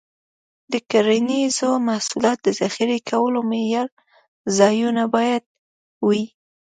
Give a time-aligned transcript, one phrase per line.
[0.71, 3.93] د کرنیزو محصولاتو د ذخیره کولو معیاري
[4.57, 5.43] ځایونه باید
[6.07, 6.23] وي.